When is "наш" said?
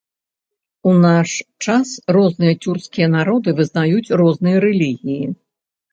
1.03-1.29